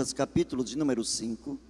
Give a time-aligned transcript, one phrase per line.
[0.00, 1.60] Lucas, capítulo de número 5.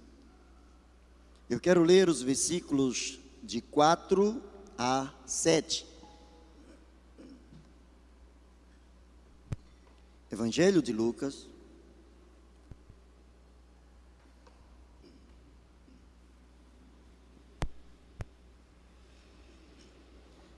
[1.49, 4.41] Eu quero ler os versículos de 4
[4.77, 5.85] a 7.
[10.31, 11.45] Evangelho de Lucas.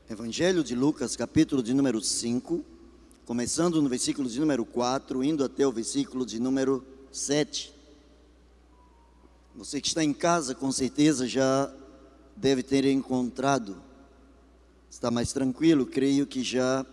[0.07, 2.63] Evangelho de Lucas, capítulo de número 5,
[3.25, 7.73] começando no versículo de número 4, indo até o versículo de número 7.
[9.55, 11.71] Você que está em casa, com certeza já
[12.35, 13.77] deve ter encontrado.
[14.89, 16.85] Está mais tranquilo, creio que já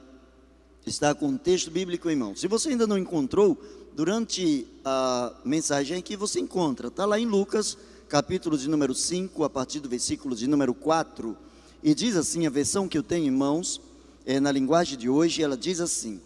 [0.86, 2.36] está com o texto bíblico em mão.
[2.36, 3.60] Se você ainda não encontrou,
[3.94, 7.76] durante a mensagem aqui você encontra, está lá em Lucas,
[8.08, 11.36] capítulo de número 5, a partir do versículo de número 4
[11.82, 13.80] e diz assim, a versão que eu tenho em mãos,
[14.26, 16.20] é, na linguagem de hoje, ela diz assim: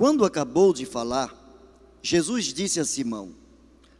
[0.00, 1.30] Quando acabou de falar,
[2.00, 3.34] Jesus disse a Simão: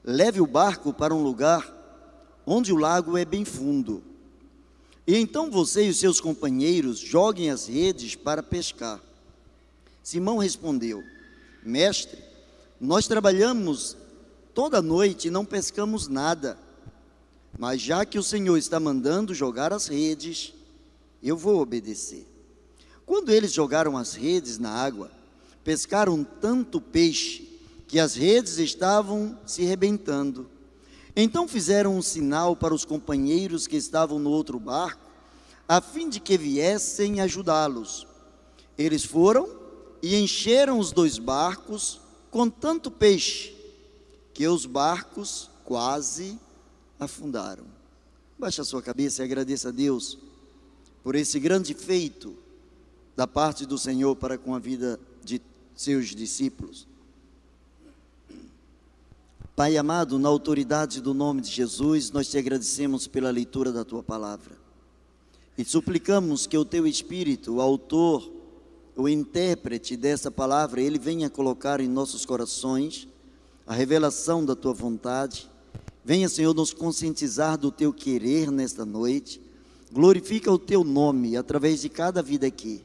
[0.02, 1.70] Leve o barco para um lugar
[2.46, 4.02] onde o lago é bem fundo.
[5.06, 8.98] E então você e os seus companheiros joguem as redes para pescar.
[10.02, 11.04] Simão respondeu:
[11.62, 12.18] Mestre,
[12.80, 13.94] nós trabalhamos
[14.54, 16.56] toda noite e não pescamos nada.
[17.58, 20.54] Mas já que o Senhor está mandando jogar as redes,
[21.22, 22.26] eu vou obedecer.
[23.04, 25.19] Quando eles jogaram as redes na água,
[25.64, 27.48] pescaram tanto peixe
[27.86, 30.48] que as redes estavam se rebentando.
[31.14, 35.10] Então fizeram um sinal para os companheiros que estavam no outro barco,
[35.68, 38.06] a fim de que viessem ajudá-los.
[38.78, 39.48] Eles foram
[40.02, 43.54] e encheram os dois barcos com tanto peixe
[44.32, 46.38] que os barcos quase
[46.98, 47.64] afundaram.
[48.38, 50.16] Baixe a sua cabeça e agradeça a Deus
[51.02, 52.34] por esse grande feito
[53.16, 54.98] da parte do Senhor para com a vida
[55.80, 56.86] seus discípulos.
[59.54, 64.02] Pai amado, na autoridade do nome de Jesus, nós te agradecemos pela leitura da tua
[64.02, 64.56] palavra.
[65.56, 68.30] E suplicamos que o teu Espírito, o autor,
[68.96, 73.06] o intérprete dessa palavra, ele venha colocar em nossos corações
[73.66, 75.50] a revelação da tua vontade
[76.04, 79.40] Venha, Senhor, nos conscientizar do teu querer nesta noite.
[79.92, 82.82] Glorifica o teu nome através de cada vida aqui.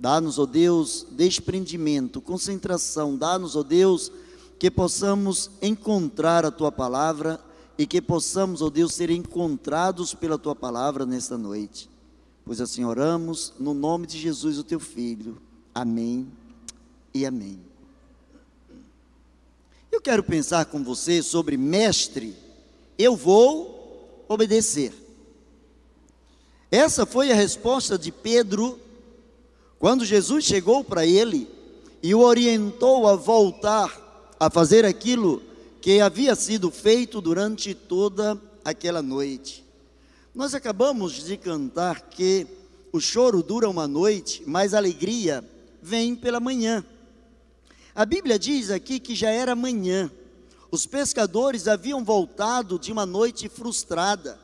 [0.00, 3.18] Dá-nos, ó Deus, desprendimento, concentração.
[3.18, 4.10] Dá-nos, ó Deus,
[4.58, 7.38] que possamos encontrar a tua palavra
[7.76, 11.90] e que possamos, ó Deus, ser encontrados pela tua palavra nesta noite.
[12.46, 15.36] Pois assim oramos no nome de Jesus, o teu filho.
[15.74, 16.26] Amém
[17.12, 17.60] e amém.
[19.92, 22.34] Eu quero pensar com você sobre mestre
[23.02, 24.92] eu vou obedecer.
[26.70, 28.78] Essa foi a resposta de Pedro
[29.80, 31.48] quando Jesus chegou para ele
[32.02, 35.42] e o orientou a voltar a fazer aquilo
[35.80, 39.64] que havia sido feito durante toda aquela noite.
[40.34, 42.46] Nós acabamos de cantar que
[42.92, 45.42] o choro dura uma noite, mas a alegria
[45.82, 46.84] vem pela manhã.
[47.94, 50.10] A Bíblia diz aqui que já era manhã.
[50.70, 54.38] Os pescadores haviam voltado de uma noite frustrada,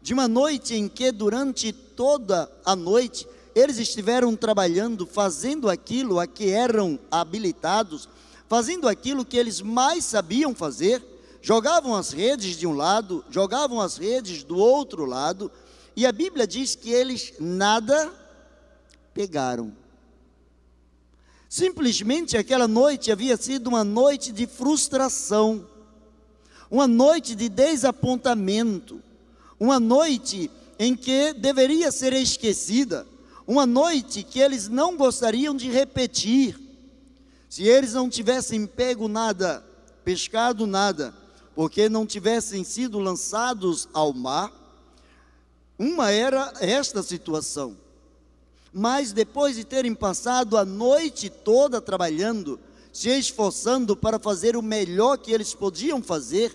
[0.00, 6.26] de uma noite em que durante toda a noite eles estiveram trabalhando, fazendo aquilo a
[6.26, 8.06] que eram habilitados,
[8.46, 11.02] fazendo aquilo que eles mais sabiam fazer,
[11.40, 15.50] jogavam as redes de um lado, jogavam as redes do outro lado,
[15.96, 18.12] e a Bíblia diz que eles nada
[19.14, 19.72] pegaram.
[21.48, 25.66] Simplesmente aquela noite havia sido uma noite de frustração,
[26.70, 29.02] uma noite de desapontamento,
[29.58, 33.06] uma noite em que deveria ser esquecida,
[33.46, 36.58] uma noite que eles não gostariam de repetir.
[37.48, 39.64] Se eles não tivessem pego nada,
[40.04, 41.14] pescado nada,
[41.54, 44.52] porque não tivessem sido lançados ao mar,
[45.78, 47.76] uma era esta situação
[48.78, 52.60] mas depois de terem passado a noite toda trabalhando,
[52.92, 56.54] se esforçando para fazer o melhor que eles podiam fazer,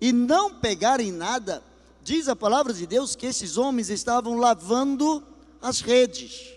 [0.00, 1.62] e não pegarem nada,
[2.02, 5.22] diz a palavra de Deus que esses homens estavam lavando
[5.62, 6.52] as redes.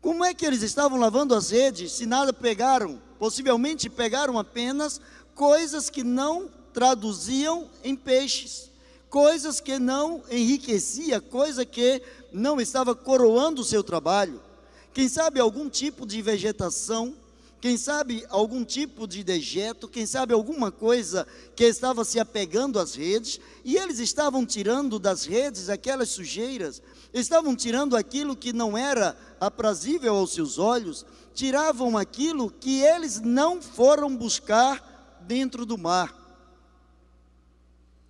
[0.00, 3.00] Como é que eles estavam lavando as redes se nada pegaram?
[3.18, 5.00] Possivelmente pegaram apenas
[5.34, 8.70] coisas que não traduziam em peixes,
[9.08, 14.42] coisas que não enriquecia, coisa que não estava coroando o seu trabalho.
[14.92, 17.16] Quem sabe algum tipo de vegetação
[17.64, 21.26] quem sabe algum tipo de dejeto, quem sabe alguma coisa
[21.56, 27.56] que estava se apegando às redes, e eles estavam tirando das redes aquelas sujeiras, estavam
[27.56, 34.14] tirando aquilo que não era aprazível aos seus olhos, tiravam aquilo que eles não foram
[34.14, 36.14] buscar dentro do mar.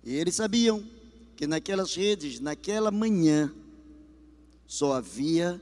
[0.03, 0.85] E eles sabiam
[1.37, 3.55] que naquelas redes, naquela manhã,
[4.67, 5.61] só havia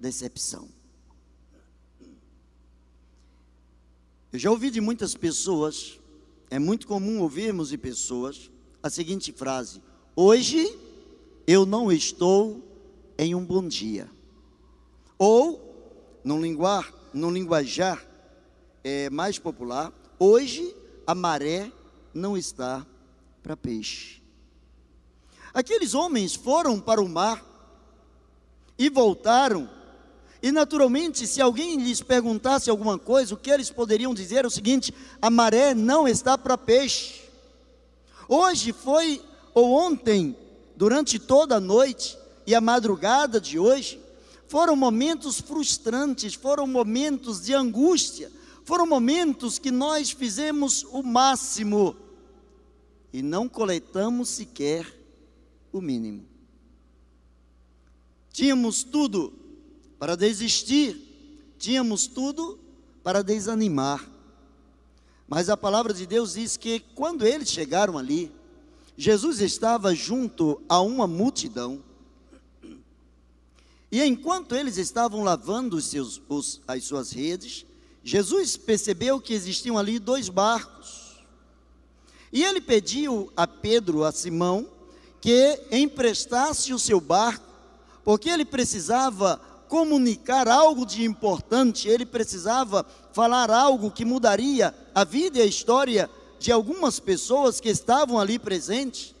[0.00, 0.74] decepção.
[4.36, 5.98] Eu já ouvi de muitas pessoas,
[6.50, 8.50] é muito comum ouvirmos de pessoas
[8.82, 9.80] a seguinte frase:
[10.14, 10.78] Hoje
[11.46, 12.62] eu não estou
[13.16, 14.06] em um bom dia.
[15.18, 18.06] Ou, num, linguar, num linguajar
[18.84, 21.72] é, mais popular, hoje a maré
[22.12, 22.86] não está
[23.42, 24.22] para peixe.
[25.54, 27.42] Aqueles homens foram para o mar
[28.78, 29.66] e voltaram.
[30.42, 34.50] E naturalmente, se alguém lhes perguntasse alguma coisa, o que eles poderiam dizer é o
[34.50, 37.22] seguinte: a maré não está para peixe.
[38.28, 39.22] Hoje foi,
[39.54, 40.36] ou ontem,
[40.76, 44.00] durante toda a noite e a madrugada de hoje,
[44.48, 48.30] foram momentos frustrantes, foram momentos de angústia,
[48.64, 51.96] foram momentos que nós fizemos o máximo
[53.12, 54.86] e não coletamos sequer
[55.72, 56.24] o mínimo.
[58.30, 59.32] Tínhamos tudo
[59.98, 62.58] para desistir, tínhamos tudo
[63.02, 64.06] para desanimar.
[65.28, 68.30] Mas a palavra de Deus diz que quando eles chegaram ali,
[68.96, 71.82] Jesus estava junto a uma multidão.
[73.90, 77.66] E enquanto eles estavam lavando os seus, os, as suas redes,
[78.04, 81.24] Jesus percebeu que existiam ali dois barcos.
[82.32, 84.68] E ele pediu a Pedro, a Simão,
[85.20, 87.46] que emprestasse o seu barco
[88.06, 95.38] porque ele precisava comunicar algo de importante, ele precisava falar algo que mudaria a vida
[95.38, 99.14] e a história de algumas pessoas que estavam ali presentes.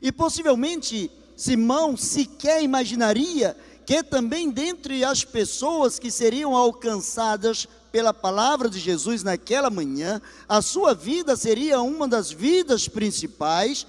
[0.00, 3.56] E possivelmente Simão sequer imaginaria
[3.86, 10.60] que também dentre as pessoas que seriam alcançadas pela palavra de Jesus naquela manhã, a
[10.60, 13.86] sua vida seria uma das vidas principais.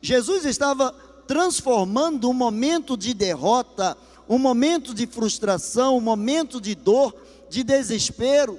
[0.00, 0.94] Jesus estava
[1.26, 3.96] transformando um momento de derrota,
[4.28, 7.14] um momento de frustração, um momento de dor,
[7.48, 8.58] de desespero,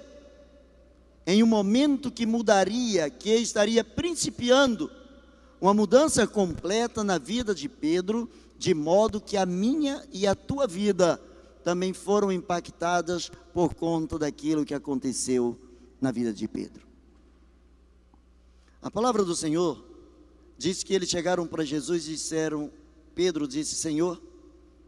[1.25, 4.91] em um momento que mudaria, que estaria principiando
[5.59, 10.67] uma mudança completa na vida de Pedro, de modo que a minha e a tua
[10.67, 11.19] vida
[11.63, 15.57] também foram impactadas por conta daquilo que aconteceu
[16.01, 16.85] na vida de Pedro.
[18.81, 19.93] A palavra do Senhor
[20.63, 22.71] Diz que eles chegaram para Jesus e disseram:
[23.13, 24.21] Pedro disse, Senhor,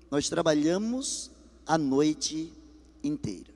[0.10, 1.32] nós trabalhamos
[1.66, 2.52] a noite
[3.04, 3.54] inteira.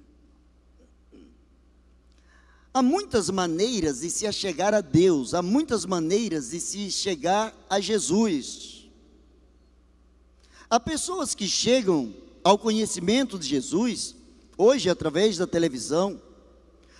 [2.73, 7.79] Há muitas maneiras de se achegar a Deus, há muitas maneiras de se chegar a
[7.79, 8.89] Jesus.
[10.69, 12.13] Há pessoas que chegam
[12.43, 14.15] ao conhecimento de Jesus,
[14.55, 16.21] hoje através da televisão,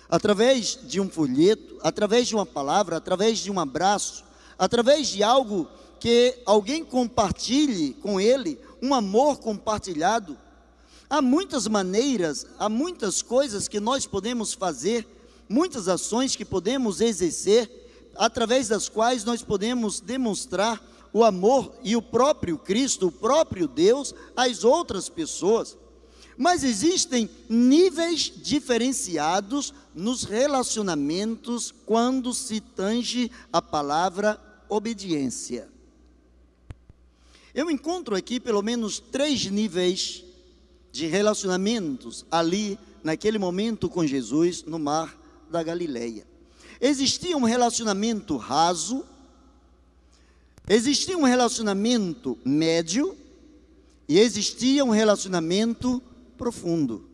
[0.08, 4.24] através de um folheto, através de uma palavra, através de um abraço,
[4.58, 5.68] através de algo
[6.00, 10.38] que alguém compartilhe com ele, um amor compartilhado.
[11.08, 15.06] Há muitas maneiras, há muitas coisas que nós podemos fazer,
[15.48, 17.68] muitas ações que podemos exercer,
[18.14, 20.80] através das quais nós podemos demonstrar
[21.12, 25.76] o amor e o próprio Cristo, o próprio Deus, às outras pessoas.
[26.36, 35.68] Mas existem níveis diferenciados nos relacionamentos quando se tange a palavra obediência.
[37.54, 40.24] Eu encontro aqui pelo menos três níveis
[40.92, 45.16] de relacionamentos ali, naquele momento com Jesus, no mar
[45.50, 46.26] da Galileia.
[46.80, 49.04] Existia um relacionamento raso,
[50.68, 53.16] existia um relacionamento médio
[54.08, 56.02] e existia um relacionamento
[56.38, 57.08] profundo.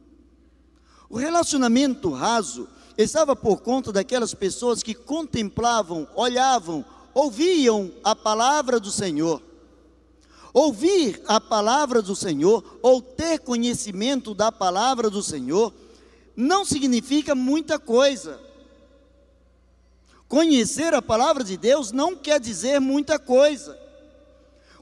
[1.09, 8.91] O relacionamento raso estava por conta daquelas pessoas que contemplavam, olhavam, ouviam a palavra do
[8.91, 9.46] Senhor.
[10.59, 15.71] Ouvir a palavra do Senhor ou ter conhecimento da palavra do Senhor
[16.35, 18.41] não significa muita coisa.
[20.27, 23.79] Conhecer a palavra de Deus não quer dizer muita coisa.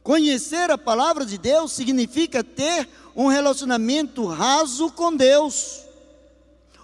[0.00, 5.83] Conhecer a palavra de Deus significa ter um relacionamento raso com Deus.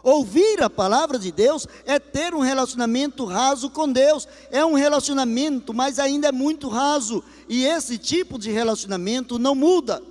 [0.02, 4.26] Ouvir a palavra de Deus é ter um relacionamento raso com Deus.
[4.50, 7.22] É um relacionamento, mas ainda é muito raso.
[7.48, 10.02] E esse tipo de relacionamento não muda,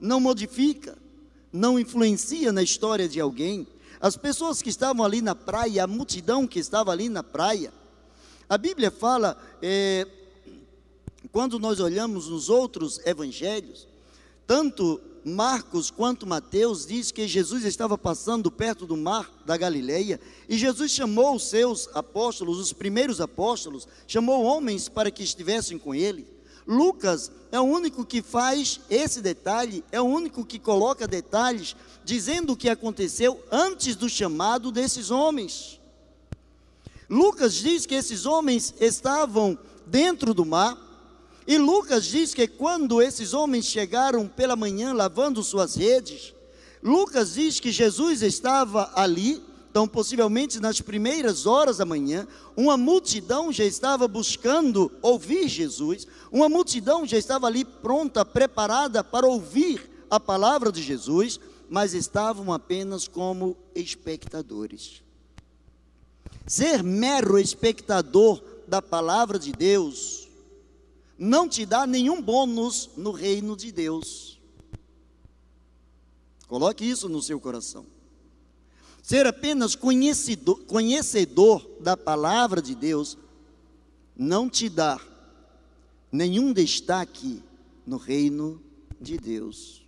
[0.00, 0.96] não modifica,
[1.52, 3.66] não influencia na história de alguém.
[4.00, 7.70] as pessoas que estavam ali na praia, a multidão que estava ali na praia.
[8.48, 10.06] A Bíblia fala, é,
[11.30, 13.86] quando nós olhamos nos outros evangelhos,
[14.46, 20.56] tanto Marcos quanto Mateus diz que Jesus estava passando perto do mar da Galileia e
[20.56, 26.26] Jesus chamou os seus apóstolos, os primeiros apóstolos, chamou homens para que estivessem com ele.
[26.66, 31.74] Lucas é o único que faz esse detalhe, é o único que coloca detalhes
[32.04, 35.80] dizendo o que aconteceu antes do chamado desses homens.
[37.08, 40.78] Lucas diz que esses homens estavam dentro do mar,
[41.50, 46.32] e Lucas diz que quando esses homens chegaram pela manhã lavando suas redes,
[46.80, 52.24] Lucas diz que Jesus estava ali, então possivelmente nas primeiras horas da manhã,
[52.56, 59.26] uma multidão já estava buscando ouvir Jesus, uma multidão já estava ali pronta, preparada para
[59.26, 65.02] ouvir a palavra de Jesus, mas estavam apenas como espectadores.
[66.46, 70.19] Ser mero espectador da palavra de Deus
[71.20, 74.40] não te dá nenhum bônus no reino de Deus.
[76.48, 77.84] Coloque isso no seu coração.
[79.02, 83.18] Ser apenas conhecedor, conhecedor da palavra de Deus
[84.16, 84.98] não te dá
[86.10, 87.42] nenhum destaque
[87.86, 88.58] no reino
[88.98, 89.86] de Deus.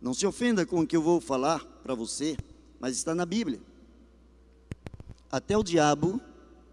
[0.00, 2.34] Não se ofenda com o que eu vou falar para você,
[2.80, 3.60] mas está na Bíblia.
[5.30, 6.18] Até o diabo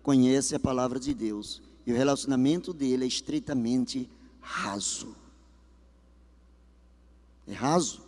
[0.02, 4.10] conhece a palavra de Deus e o relacionamento dele é estritamente
[4.42, 5.16] raso.
[7.48, 8.02] É raso.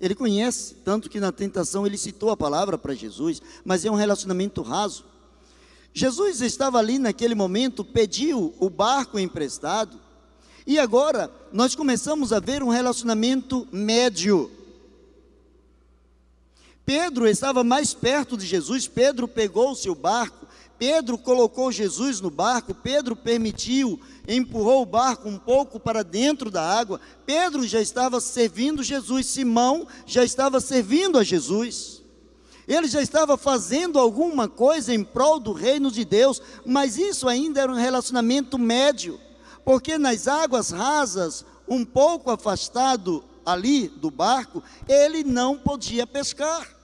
[0.00, 3.94] Ele conhece, tanto que na tentação ele citou a palavra para Jesus, mas é um
[3.94, 5.04] relacionamento raso.
[5.92, 10.00] Jesus estava ali naquele momento, pediu o barco emprestado,
[10.66, 14.50] e agora nós começamos a ver um relacionamento médio.
[16.86, 20.46] Pedro estava mais perto de Jesus, Pedro pegou o seu barco,
[20.80, 26.62] Pedro colocou Jesus no barco, Pedro permitiu, empurrou o barco um pouco para dentro da
[26.62, 26.98] água.
[27.26, 32.00] Pedro já estava servindo Jesus, Simão já estava servindo a Jesus.
[32.66, 37.60] Ele já estava fazendo alguma coisa em prol do reino de Deus, mas isso ainda
[37.60, 39.20] era um relacionamento médio,
[39.62, 46.79] porque nas águas rasas, um pouco afastado ali do barco, ele não podia pescar.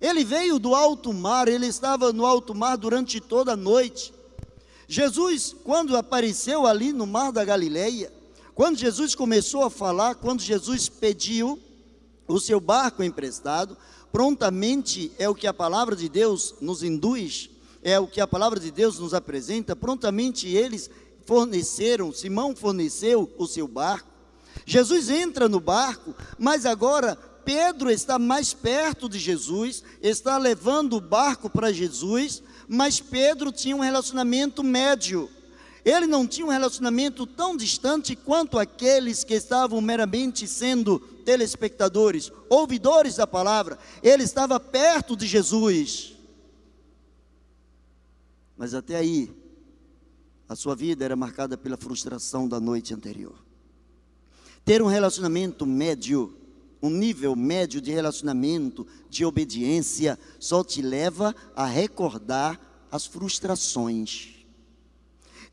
[0.00, 4.12] Ele veio do alto mar, ele estava no alto mar durante toda a noite.
[4.86, 8.12] Jesus, quando apareceu ali no mar da Galileia,
[8.54, 11.58] quando Jesus começou a falar, quando Jesus pediu
[12.26, 13.76] o seu barco emprestado,
[14.10, 17.50] prontamente é o que a palavra de Deus nos induz,
[17.82, 20.90] é o que a palavra de Deus nos apresenta, prontamente eles
[21.24, 24.08] forneceram, Simão forneceu o seu barco.
[24.64, 31.00] Jesus entra no barco, mas agora Pedro está mais perto de Jesus, está levando o
[31.00, 35.30] barco para Jesus, mas Pedro tinha um relacionamento médio.
[35.82, 43.16] Ele não tinha um relacionamento tão distante quanto aqueles que estavam meramente sendo telespectadores, ouvidores
[43.16, 43.78] da palavra.
[44.02, 46.18] Ele estava perto de Jesus.
[48.58, 49.34] Mas até aí,
[50.46, 53.42] a sua vida era marcada pela frustração da noite anterior.
[54.66, 56.36] Ter um relacionamento médio
[56.82, 64.38] um nível médio de relacionamento, de obediência, só te leva a recordar as frustrações.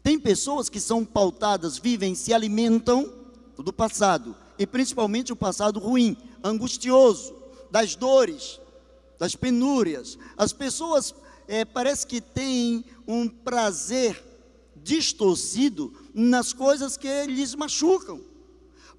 [0.04, 3.12] Tem pessoas que são pautadas, vivem, se alimentam
[3.58, 7.36] do passado, e principalmente o passado ruim, angustioso,
[7.72, 8.60] das dores,
[9.18, 10.18] das penúrias.
[10.38, 11.14] As pessoas
[11.48, 14.24] é, parece que têm um prazer
[14.76, 18.22] distorcido nas coisas que lhes machucam.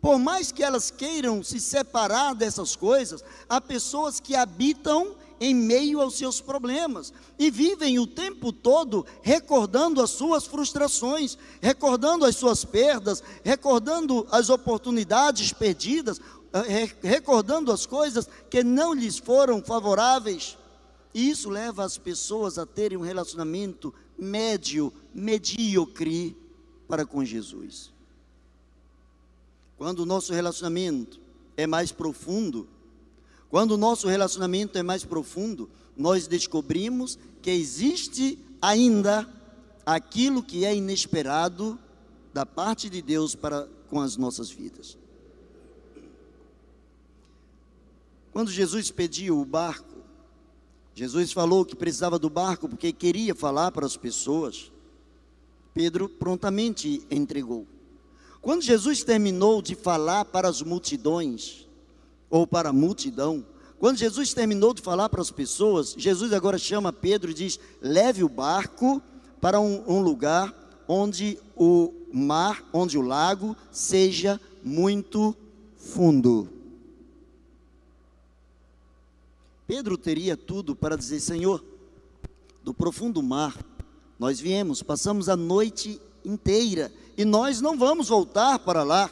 [0.06, 6.00] Por mais que elas queiram se separar dessas coisas, há pessoas que habitam em meio
[6.00, 12.64] aos seus problemas e vivem o tempo todo recordando as suas frustrações, recordando as suas
[12.64, 16.20] perdas, recordando as oportunidades perdidas,
[16.52, 20.56] eh, recordando as coisas que não lhes foram favoráveis.
[21.12, 26.36] E isso leva as pessoas a terem um relacionamento médio, medíocre
[26.86, 27.95] para com Jesus.
[29.76, 31.20] Quando o nosso relacionamento
[31.56, 32.68] é mais profundo,
[33.48, 39.28] quando o nosso relacionamento é mais profundo, nós descobrimos que existe ainda
[39.84, 41.78] aquilo que é inesperado
[42.34, 44.98] da parte de Deus para com as nossas vidas.
[48.32, 49.96] Quando Jesus pediu o barco,
[50.94, 54.72] Jesus falou que precisava do barco porque queria falar para as pessoas.
[55.72, 57.66] Pedro prontamente entregou.
[58.46, 61.66] Quando Jesus terminou de falar para as multidões,
[62.30, 63.44] ou para a multidão,
[63.76, 68.22] quando Jesus terminou de falar para as pessoas, Jesus agora chama Pedro e diz: leve
[68.22, 69.02] o barco
[69.40, 70.54] para um, um lugar
[70.86, 75.34] onde o mar, onde o lago seja muito
[75.76, 76.48] fundo.
[79.66, 81.64] Pedro teria tudo para dizer: Senhor,
[82.62, 83.58] do profundo mar,
[84.20, 89.10] nós viemos, passamos a noite inteira e nós não vamos voltar para lá.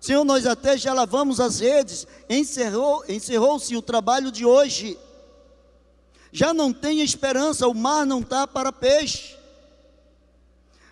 [0.00, 4.98] Senhor, nós até já lavamos as redes, encerrou, encerrou-se o trabalho de hoje.
[6.30, 9.36] Já não tem esperança, o mar não está para peixe.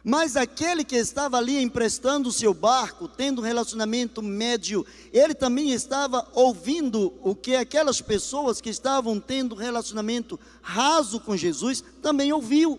[0.02, 5.70] Mas aquele que estava ali emprestando o seu barco, tendo um relacionamento médio, ele também
[5.72, 12.78] estava ouvindo o que aquelas pessoas que estavam tendo relacionamento raso com Jesus também ouviu.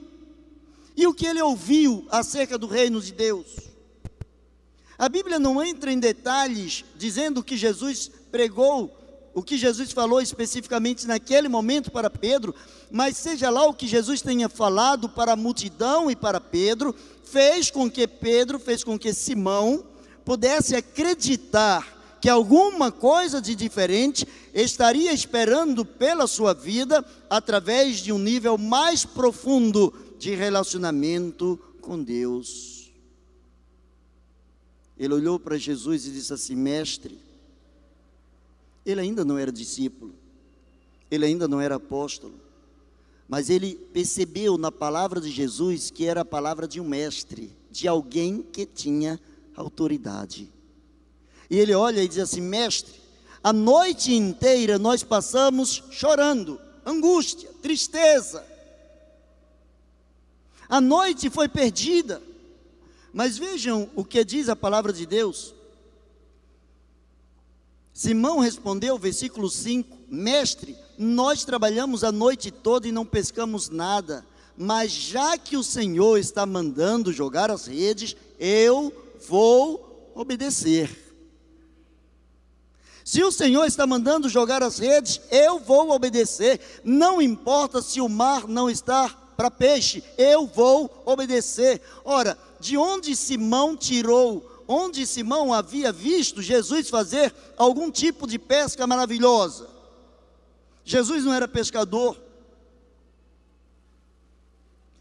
[0.95, 3.45] E o que ele ouviu acerca do reino de Deus?
[4.97, 8.95] A Bíblia não entra em detalhes dizendo que Jesus pregou
[9.33, 12.55] o que Jesus falou especificamente naquele momento para Pedro,
[12.89, 17.69] mas seja lá o que Jesus tenha falado para a multidão e para Pedro, fez
[17.69, 19.83] com que Pedro, fez com que Simão
[20.23, 28.17] pudesse acreditar que alguma coisa de diferente estaria esperando pela sua vida através de um
[28.17, 29.93] nível mais profundo
[30.25, 32.91] de relacionamento com Deus.
[34.97, 37.19] Ele olhou para Jesus e disse assim: Mestre,
[38.83, 40.15] ele ainda não era discípulo,
[41.11, 42.33] ele ainda não era apóstolo,
[43.29, 47.87] mas ele percebeu na palavra de Jesus que era a palavra de um mestre, de
[47.87, 49.19] alguém que tinha
[49.55, 50.51] autoridade.
[51.51, 52.95] E ele olha e diz assim: Mestre,
[53.43, 58.54] a noite inteira nós passamos chorando, angústia, tristeza.
[60.67, 62.21] A noite foi perdida.
[63.13, 65.53] Mas vejam o que diz a palavra de Deus.
[67.93, 74.25] Simão respondeu, versículo 5: Mestre, nós trabalhamos a noite toda e não pescamos nada,
[74.57, 78.93] mas já que o Senhor está mandando jogar as redes, eu
[79.29, 81.05] vou obedecer.
[83.05, 86.59] Se o Senhor está mandando jogar as redes, eu vou obedecer.
[86.83, 91.81] Não importa se o mar não está para peixe, eu vou obedecer.
[92.03, 98.85] Ora, de onde Simão tirou onde Simão havia visto Jesus fazer algum tipo de pesca
[98.87, 99.69] maravilhosa.
[100.83, 102.17] Jesus não era pescador.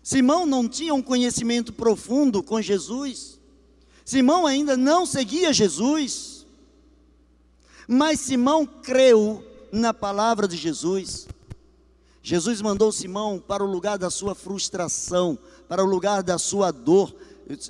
[0.02, 3.40] Simão não tinha um conhecimento profundo com Jesus.
[4.04, 6.46] Simão ainda não seguia Jesus.
[7.88, 9.42] Mas Simão creu
[9.72, 11.26] na palavra de Jesus.
[12.26, 17.14] Jesus mandou Simão para o lugar da sua frustração, para o lugar da sua dor,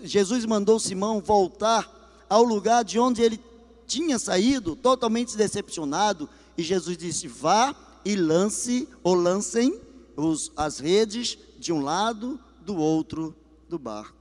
[0.04, 3.40] Jesus mandou Simão voltar ao lugar de onde ele
[3.84, 9.80] tinha saído, totalmente decepcionado, e Jesus disse: Vá e lance, ou lancem
[10.16, 13.34] os, as redes de um lado, do outro
[13.68, 14.14] do barco.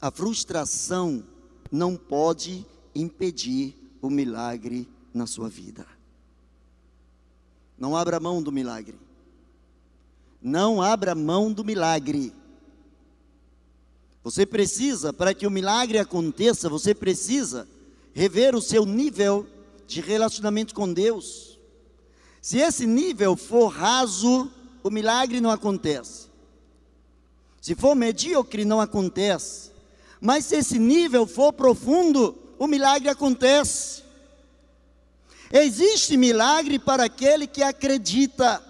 [0.00, 1.22] A frustração
[1.70, 2.64] não pode
[2.94, 5.93] impedir o milagre na sua vida.
[7.78, 8.98] Não abra mão do milagre.
[10.40, 12.32] Não abra mão do milagre.
[14.22, 17.68] Você precisa, para que o milagre aconteça, você precisa
[18.14, 19.46] rever o seu nível
[19.86, 21.58] de relacionamento com Deus.
[22.40, 24.50] Se esse nível for raso,
[24.82, 26.28] o milagre não acontece.
[27.60, 29.72] Se for medíocre, não acontece.
[30.20, 34.03] Mas se esse nível for profundo, o milagre acontece.
[35.52, 38.62] Existe milagre para aquele que acredita.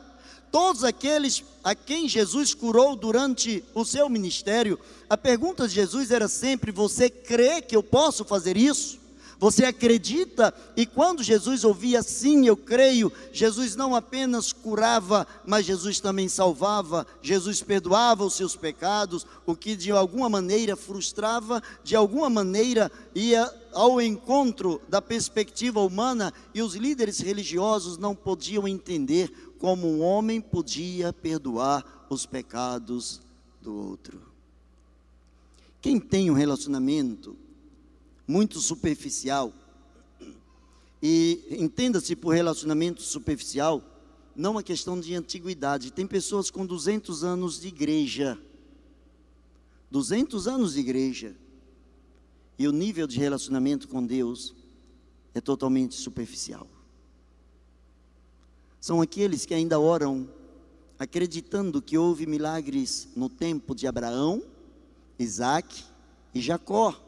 [0.50, 6.28] Todos aqueles a quem Jesus curou durante o seu ministério, a pergunta de Jesus era
[6.28, 9.03] sempre: Você crê que eu posso fazer isso?
[9.44, 10.54] Você acredita?
[10.74, 17.06] E quando Jesus ouvia sim, eu creio, Jesus não apenas curava, mas Jesus também salvava,
[17.20, 23.52] Jesus perdoava os seus pecados, o que de alguma maneira frustrava, de alguma maneira ia
[23.74, 30.40] ao encontro da perspectiva humana e os líderes religiosos não podiam entender como um homem
[30.40, 33.20] podia perdoar os pecados
[33.60, 34.22] do outro.
[35.82, 37.43] Quem tem um relacionamento
[38.26, 39.52] muito superficial,
[41.02, 43.82] e entenda-se por relacionamento superficial,
[44.34, 45.92] não uma questão de antiguidade.
[45.92, 48.38] Tem pessoas com 200 anos de igreja,
[49.90, 51.36] 200 anos de igreja,
[52.58, 54.54] e o nível de relacionamento com Deus
[55.34, 56.66] é totalmente superficial.
[58.80, 60.28] São aqueles que ainda oram
[60.98, 64.42] acreditando que houve milagres no tempo de Abraão,
[65.18, 65.84] Isaac
[66.34, 66.98] e Jacó,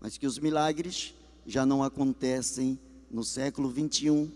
[0.00, 1.14] mas que os milagres
[1.46, 2.78] já não acontecem
[3.10, 4.30] no século 21,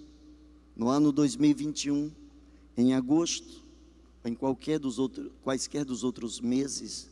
[0.77, 2.11] no ano 2021,
[2.77, 3.63] em agosto,
[4.25, 7.09] em qualquer dos outros, quaisquer dos outros meses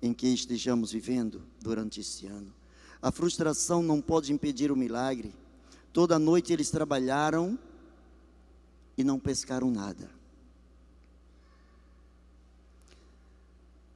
[0.00, 2.52] em que estejamos vivendo durante este ano.
[3.00, 5.34] A frustração não pode impedir o milagre.
[5.92, 7.58] Toda noite eles trabalharam
[8.96, 10.10] e não pescaram nada.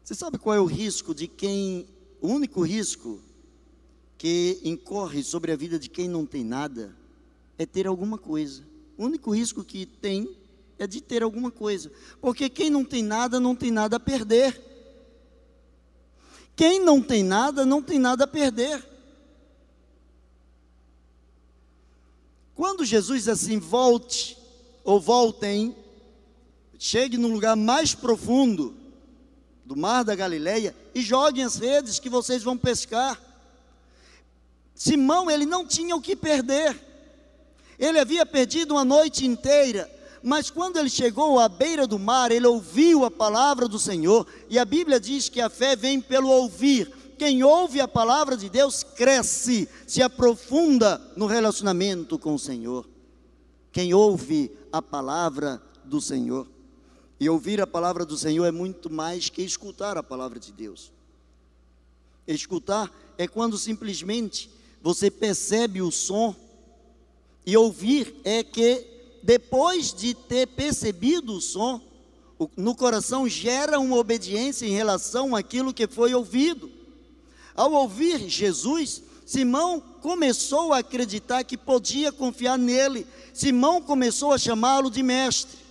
[0.02, 1.86] Você sabe qual é o risco de quem,
[2.20, 3.20] o único risco
[4.22, 6.94] que incorre sobre a vida de quem não tem nada
[7.58, 8.62] é ter alguma coisa.
[8.96, 10.30] O único risco que tem
[10.78, 11.90] é de ter alguma coisa.
[12.20, 14.62] Porque quem não tem nada, não tem nada a perder.
[16.54, 18.86] Quem não tem nada, não tem nada a perder.
[22.54, 24.38] Quando Jesus assim volte,
[24.84, 25.74] ou voltem,
[26.78, 28.72] chegue no lugar mais profundo
[29.64, 33.31] do mar da Galileia e joguem as redes que vocês vão pescar.
[34.74, 36.78] Simão, ele não tinha o que perder.
[37.78, 39.90] Ele havia perdido uma noite inteira,
[40.22, 44.58] mas quando ele chegou à beira do mar, ele ouviu a palavra do Senhor, e
[44.58, 46.92] a Bíblia diz que a fé vem pelo ouvir.
[47.18, 52.88] Quem ouve a palavra de Deus cresce, se aprofunda no relacionamento com o Senhor.
[53.70, 56.46] Quem ouve a palavra do Senhor.
[57.18, 60.92] E ouvir a palavra do Senhor é muito mais que escutar a palavra de Deus.
[62.26, 64.50] Escutar é quando simplesmente
[64.82, 66.34] você percebe o som,
[67.44, 68.86] e ouvir é que
[69.22, 71.80] depois de ter percebido o som,
[72.56, 76.70] no coração gera uma obediência em relação àquilo que foi ouvido.
[77.54, 83.06] Ao ouvir Jesus, Simão começou a acreditar que podia confiar nele.
[83.32, 85.61] Simão começou a chamá-lo de mestre.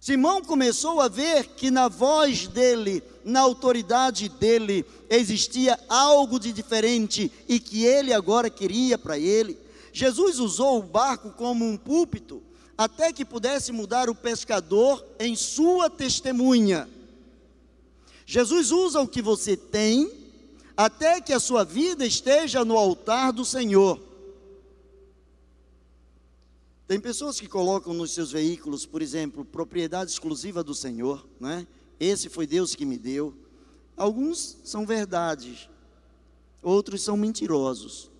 [0.00, 7.30] Simão começou a ver que na voz dele, na autoridade dele, existia algo de diferente
[7.46, 9.58] e que ele agora queria para ele.
[9.92, 12.42] Jesus usou o barco como um púlpito
[12.78, 16.88] até que pudesse mudar o pescador em sua testemunha.
[18.24, 20.10] Jesus usa o que você tem
[20.74, 24.00] até que a sua vida esteja no altar do Senhor.
[26.90, 31.64] Tem pessoas que colocam nos seus veículos, por exemplo, propriedade exclusiva do Senhor, né?
[32.00, 33.32] Esse foi Deus que me deu.
[33.96, 35.68] Alguns são verdades,
[36.60, 38.10] outros são mentirosos.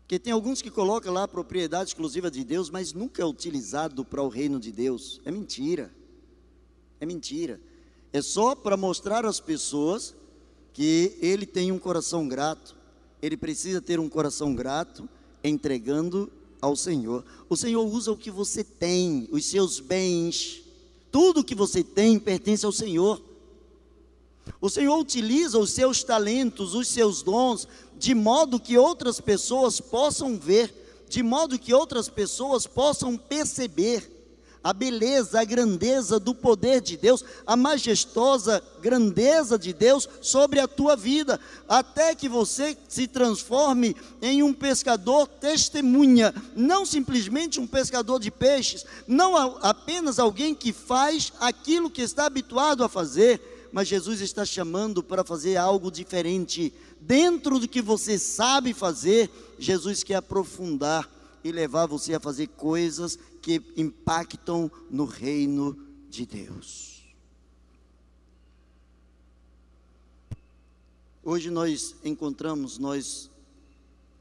[0.00, 4.04] Porque tem alguns que colocam lá a propriedade exclusiva de Deus, mas nunca é utilizado
[4.04, 5.18] para o reino de Deus.
[5.24, 5.90] É mentira.
[7.00, 7.58] É mentira.
[8.12, 10.14] É só para mostrar às pessoas
[10.74, 12.76] que ele tem um coração grato.
[13.22, 15.08] Ele precisa ter um coração grato
[15.42, 17.24] entregando ao Senhor.
[17.48, 20.62] O Senhor usa o que você tem, os seus bens.
[21.10, 23.20] Tudo que você tem pertence ao Senhor.
[24.60, 27.68] O Senhor utiliza os seus talentos, os seus dons,
[27.98, 34.17] de modo que outras pessoas possam ver, de modo que outras pessoas possam perceber
[34.62, 40.68] a beleza, a grandeza do poder de Deus, a majestosa grandeza de Deus sobre a
[40.68, 48.18] tua vida, até que você se transforme em um pescador testemunha, não simplesmente um pescador
[48.20, 53.40] de peixes, não apenas alguém que faz aquilo que está habituado a fazer,
[53.72, 56.72] mas Jesus está chamando para fazer algo diferente.
[57.00, 61.17] Dentro do que você sabe fazer, Jesus quer aprofundar
[61.48, 65.76] e levar você a fazer coisas que impactam no reino
[66.08, 67.14] de Deus.
[71.22, 73.30] Hoje nós encontramos, nós,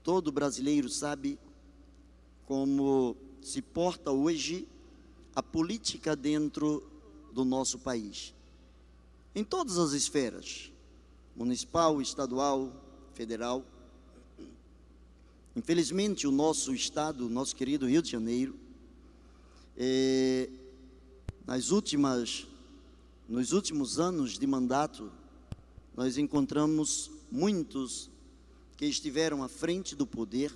[0.04, 1.40] todo brasileiro sabe
[2.46, 4.68] como se porta hoje
[5.36, 6.84] a política dentro
[7.32, 8.34] do nosso país
[9.38, 10.72] em todas as esferas
[11.36, 12.74] municipal, estadual,
[13.14, 13.64] federal.
[15.58, 18.56] Infelizmente, o nosso estado, nosso querido Rio de Janeiro,
[19.76, 20.48] é,
[21.48, 22.46] nas últimas,
[23.28, 25.12] nos últimos anos de mandato,
[25.96, 28.08] nós encontramos muitos
[28.78, 30.56] que estiveram à frente do poder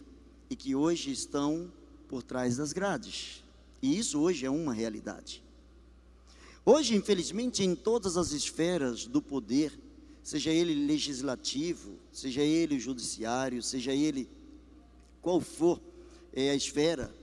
[0.51, 1.73] e que hoje estão
[2.07, 3.43] por trás das grades.
[3.81, 5.43] E isso hoje é uma realidade.
[6.63, 9.73] Hoje, infelizmente, em todas as esferas do poder,
[10.21, 14.29] seja ele legislativo, seja ele judiciário, seja ele
[15.21, 15.79] qual for
[16.33, 17.13] é, a esfera,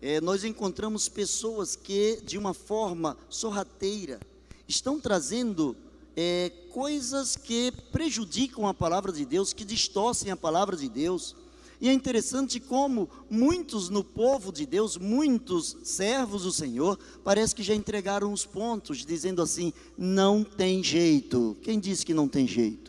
[0.00, 4.20] é, nós encontramos pessoas que, de uma forma sorrateira,
[4.66, 5.76] estão trazendo
[6.16, 11.34] é, coisas que prejudicam a palavra de Deus, que distorcem a palavra de Deus,
[11.80, 17.62] e é interessante como muitos no povo de Deus, muitos servos do Senhor, parece que
[17.62, 21.56] já entregaram os pontos, dizendo assim: não tem jeito.
[21.62, 22.87] Quem disse que não tem jeito?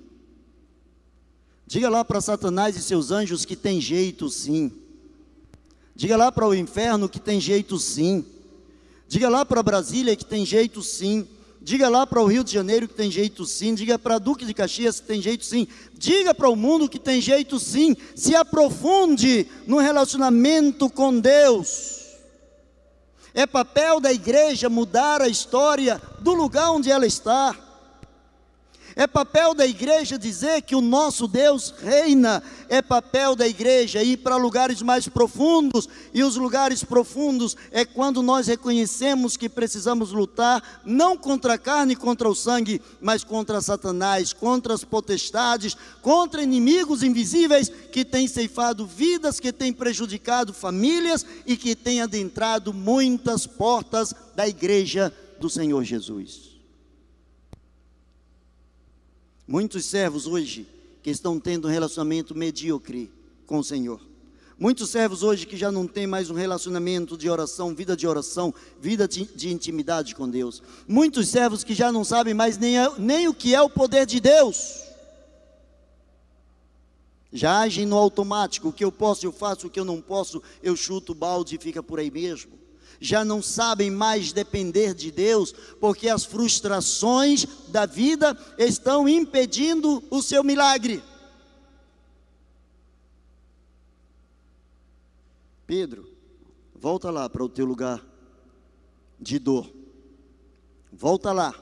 [1.69, 4.71] Diga lá para Satanás e seus anjos que tem jeito sim.
[5.95, 8.25] Diga lá para o inferno que tem jeito sim.
[9.07, 11.27] Diga lá para Brasília que tem jeito sim.
[11.61, 13.75] Diga lá para o Rio de Janeiro que tem jeito sim.
[13.75, 15.67] Diga para Duque de Caxias que tem jeito sim.
[15.93, 17.95] Diga para o mundo que tem jeito sim.
[18.15, 21.99] Se aprofunde no relacionamento com Deus.
[23.31, 27.55] É papel da igreja mudar a história do lugar onde ela está.
[28.99, 32.43] É papel da igreja dizer que o nosso Deus reina.
[32.67, 35.87] É papel da igreja ir para lugares mais profundos.
[36.13, 41.93] E os lugares profundos é quando nós reconhecemos que precisamos lutar não contra a carne
[41.93, 48.27] e contra o sangue, mas contra Satanás, contra as potestades, contra inimigos invisíveis que têm
[48.27, 55.49] ceifado vidas, que têm prejudicado famílias e que têm adentrado muitas portas da igreja do
[55.49, 56.48] Senhor Jesus.
[59.51, 60.67] Muitos servos hoje
[61.01, 63.11] que estão tendo um relacionamento medíocre
[63.47, 63.99] com o Senhor.
[64.59, 68.53] Muitos servos hoje que já não têm mais um relacionamento de oração, vida de oração,
[68.79, 70.61] vida de, de intimidade com Deus.
[70.87, 74.19] Muitos servos que já não sabem mais nem, nem o que é o poder de
[74.19, 74.83] Deus.
[77.33, 80.43] Já agem no automático, o que eu posso eu faço, o que eu não posso
[80.61, 82.68] eu chuto o balde e fica por aí mesmo
[82.99, 90.21] já não sabem mais depender de Deus, porque as frustrações da vida estão impedindo o
[90.21, 91.01] seu milagre.
[95.65, 96.09] Pedro,
[96.75, 98.03] volta lá para o teu lugar
[99.19, 99.71] de dor.
[100.91, 101.53] Volta lá.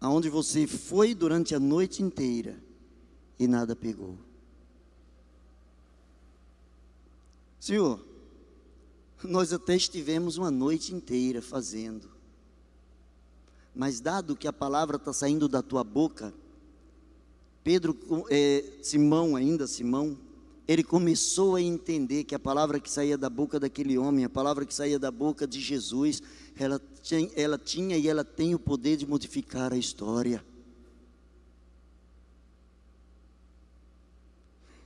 [0.00, 2.56] Aonde você foi durante a noite inteira
[3.38, 4.18] e nada pegou.
[7.60, 8.07] Senhor,
[9.24, 12.08] nós até estivemos uma noite inteira fazendo.
[13.74, 16.32] Mas dado que a palavra está saindo da tua boca,
[17.62, 17.96] Pedro,
[18.30, 20.16] é, Simão ainda, Simão,
[20.66, 24.66] ele começou a entender que a palavra que saía da boca daquele homem, a palavra
[24.66, 26.22] que saía da boca de Jesus,
[26.56, 26.80] ela,
[27.34, 30.44] ela tinha e ela tem o poder de modificar a história.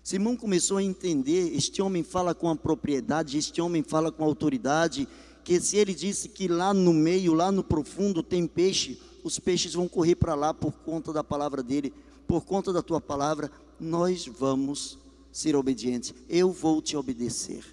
[0.03, 4.27] Simão começou a entender: este homem fala com a propriedade, este homem fala com a
[4.27, 5.09] autoridade,
[5.45, 9.75] que se ele disse que lá no meio, lá no profundo tem peixe, os peixes
[9.75, 11.93] vão correr para lá por conta da palavra dele,
[12.27, 14.99] por conta da tua palavra, nós vamos
[15.31, 17.65] ser obedientes, eu vou te obedecer.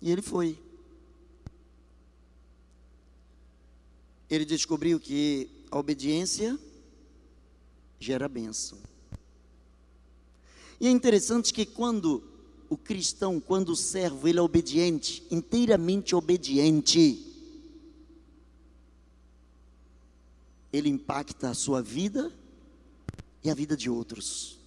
[0.00, 0.58] E ele foi.
[4.28, 6.58] Ele descobriu que a obediência
[8.00, 8.78] gera bênção.
[10.80, 12.22] E é interessante que quando
[12.68, 17.24] o cristão, quando o servo, ele é obediente, inteiramente obediente,
[20.72, 22.32] ele impacta a sua vida
[23.42, 24.58] e a vida de outros.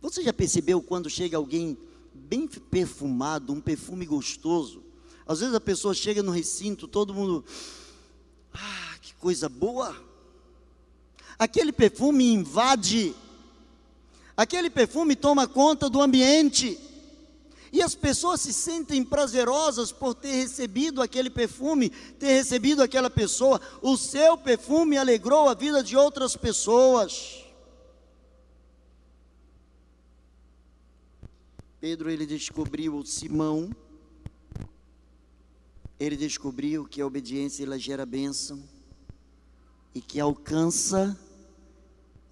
[0.00, 1.76] Você já percebeu quando chega alguém
[2.14, 4.82] bem perfumado, um perfume gostoso?
[5.26, 7.44] Às vezes a pessoa chega no recinto, todo mundo,
[8.52, 9.94] ah, que coisa boa.
[11.38, 13.14] Aquele perfume invade
[14.36, 16.78] Aquele perfume toma conta do ambiente.
[17.72, 23.60] E as pessoas se sentem prazerosas por ter recebido aquele perfume, ter recebido aquela pessoa.
[23.80, 27.42] O seu perfume alegrou a vida de outras pessoas.
[31.80, 33.70] Pedro ele descobriu Simão.
[35.98, 38.62] Ele descobriu que a obediência ela gera bênção
[39.94, 41.18] e que alcança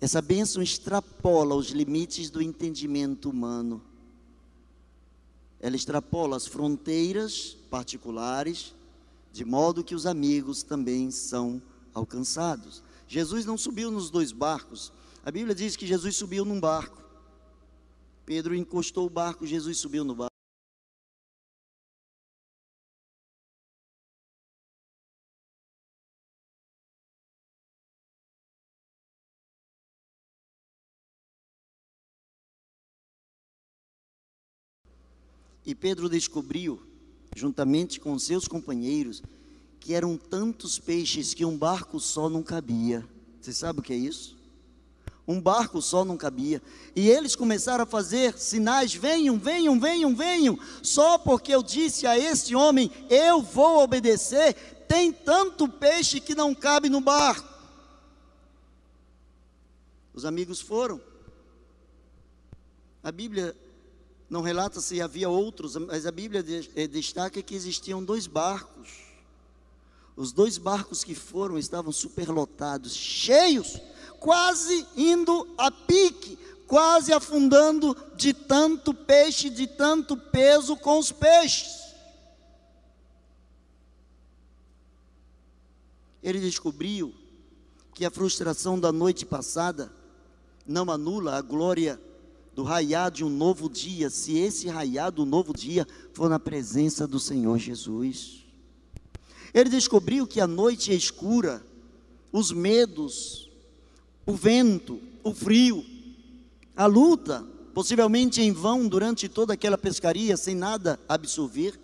[0.01, 3.83] essa bênção extrapola os limites do entendimento humano.
[5.61, 8.75] Ela extrapola as fronteiras particulares,
[9.31, 11.61] de modo que os amigos também são
[11.93, 12.83] alcançados.
[13.07, 14.91] Jesus não subiu nos dois barcos.
[15.23, 17.03] A Bíblia diz que Jesus subiu num barco.
[18.25, 20.30] Pedro encostou o barco, Jesus subiu no barco.
[35.64, 36.81] E Pedro descobriu,
[37.37, 39.23] juntamente com seus companheiros,
[39.79, 43.07] que eram tantos peixes que um barco só não cabia.
[43.40, 44.38] Você sabe o que é isso?
[45.27, 46.61] Um barco só não cabia.
[46.94, 50.59] E eles começaram a fazer sinais: venham, venham, venham, venham.
[50.83, 54.55] Só porque eu disse a esse homem: eu vou obedecer.
[54.88, 57.49] Tem tanto peixe que não cabe no barco.
[60.12, 61.01] Os amigos foram.
[63.03, 63.57] A Bíblia
[64.31, 66.45] não relata se havia outros, mas a Bíblia
[66.77, 68.88] eh, destaca que existiam dois barcos.
[70.16, 73.81] Os dois barcos que foram estavam superlotados, cheios,
[74.21, 76.38] quase indo a pique,
[76.69, 81.81] quase afundando de tanto peixe, de tanto peso com os peixes.
[86.23, 87.12] Ele descobriu
[87.95, 89.90] que a frustração da noite passada
[90.64, 92.01] não anula a glória
[92.55, 97.07] do raiar de um novo dia, se esse raiar do novo dia for na presença
[97.07, 98.45] do Senhor Jesus.
[99.53, 101.65] Ele descobriu que a noite é escura,
[102.33, 103.51] os medos,
[104.27, 105.85] o vento, o frio,
[106.77, 111.79] a luta, possivelmente em vão durante toda aquela pescaria, sem nada absorver.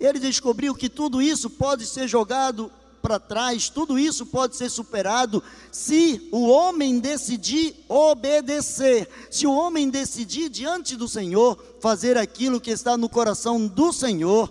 [0.00, 2.70] Ele descobriu que tudo isso pode ser jogado
[3.02, 9.90] para trás, tudo isso pode ser superado se o homem decidir obedecer, se o homem
[9.90, 14.48] decidir diante do Senhor fazer aquilo que está no coração do Senhor.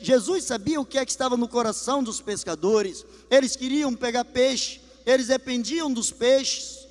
[0.00, 4.80] Jesus sabia o que é que estava no coração dos pescadores, eles queriam pegar peixe,
[5.04, 6.86] eles dependiam dos peixes.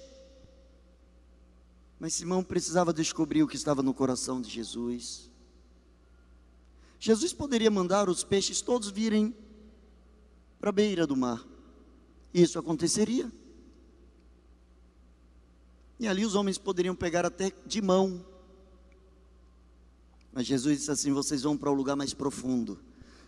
[1.98, 5.32] Mas Simão precisava descobrir o que estava no coração de Jesus.
[7.00, 9.36] Jesus poderia mandar os peixes todos virem
[10.64, 11.46] para a beira do mar.
[12.34, 13.30] Isso aconteceria.
[16.00, 18.26] E ali os homens poderiam pegar até de mão.
[20.32, 22.80] Mas Jesus disse assim: vocês vão para o um lugar mais profundo.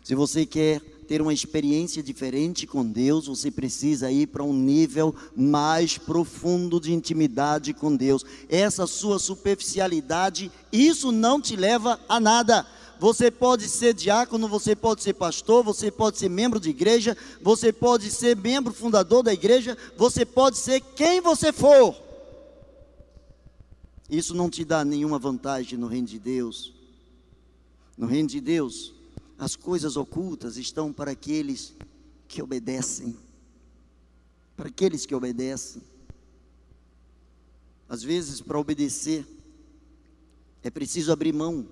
[0.01, 5.13] Se você quer ter uma experiência diferente com Deus, você precisa ir para um nível
[5.35, 8.23] mais profundo de intimidade com Deus.
[8.47, 12.65] Essa sua superficialidade, isso não te leva a nada.
[12.99, 17.71] Você pode ser diácono, você pode ser pastor, você pode ser membro de igreja, você
[17.71, 21.95] pode ser membro fundador da igreja, você pode ser quem você for.
[24.09, 26.73] Isso não te dá nenhuma vantagem no reino de Deus.
[27.97, 28.93] No reino de Deus,
[29.37, 31.73] as coisas ocultas estão para aqueles
[32.27, 33.15] que obedecem.
[34.55, 35.81] Para aqueles que obedecem.
[37.89, 39.25] Às vezes, para obedecer,
[40.63, 41.67] é preciso abrir mão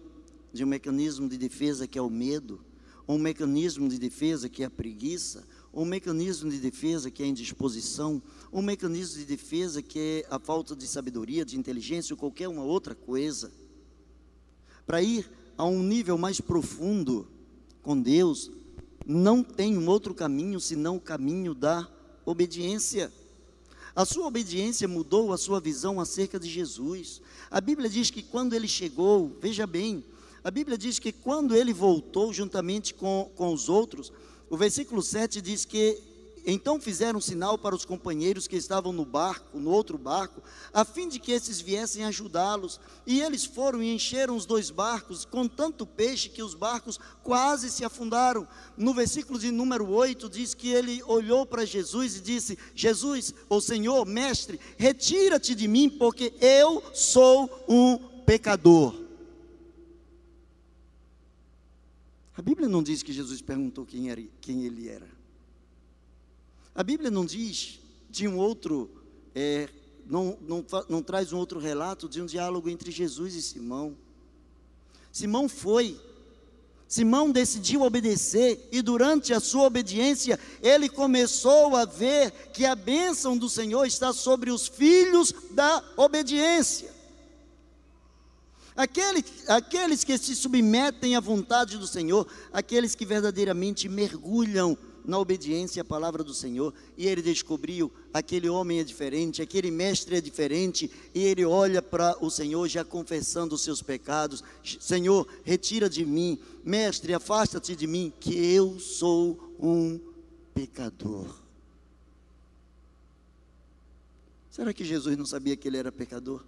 [0.53, 2.63] de um mecanismo de defesa que é o medo,
[3.07, 7.29] um mecanismo de defesa que é a preguiça, um mecanismo de defesa que é a
[7.29, 12.47] indisposição, um mecanismo de defesa que é a falta de sabedoria, de inteligência ou qualquer
[12.47, 13.51] uma outra coisa.
[14.85, 17.27] Para ir a um nível mais profundo
[17.81, 18.51] com Deus,
[19.05, 21.89] não tem um outro caminho senão o caminho da
[22.25, 23.11] obediência.
[23.95, 27.21] A sua obediência mudou a sua visão acerca de Jesus.
[27.51, 30.03] A Bíblia diz que quando ele chegou, veja bem,
[30.43, 34.11] a Bíblia diz que quando ele voltou juntamente com, com os outros,
[34.49, 36.01] o versículo 7 diz que
[36.45, 40.41] então fizeram sinal para os companheiros que estavam no barco, no outro barco,
[40.73, 42.79] a fim de que esses viessem ajudá-los.
[43.07, 47.71] E eles foram e encheram os dois barcos com tanto peixe que os barcos quase
[47.71, 48.45] se afundaram.
[48.77, 53.61] No versículo de número 8 diz que ele olhou para Jesus e disse: Jesus, o
[53.61, 59.02] Senhor, mestre, retira-te de mim, porque eu sou um pecador.
[62.35, 65.07] A Bíblia não diz que Jesus perguntou quem, era, quem ele era.
[66.73, 68.89] A Bíblia não diz de um outro,
[69.35, 69.69] é,
[70.05, 73.95] não, não, não traz um outro relato de um diálogo entre Jesus e Simão.
[75.11, 75.99] Simão foi,
[76.87, 83.37] Simão decidiu obedecer, e durante a sua obediência, ele começou a ver que a bênção
[83.37, 86.91] do Senhor está sobre os filhos da obediência.
[88.75, 95.81] Aqueles, aqueles que se submetem à vontade do Senhor, aqueles que verdadeiramente mergulham na obediência
[95.81, 100.89] à palavra do Senhor, e ele descobriu: aquele homem é diferente, aquele mestre é diferente,
[101.13, 104.43] e ele olha para o Senhor já confessando os seus pecados:
[104.79, 109.99] Senhor, retira de mim, mestre, afasta-te de mim, que eu sou um
[110.53, 111.43] pecador.
[114.49, 116.43] Será que Jesus não sabia que ele era pecador?